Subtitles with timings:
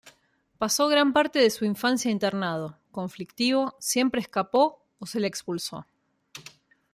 [0.57, 5.85] Pasó gran parte de su infancia internado; conflictivo, siempre escapó o se le expulsó.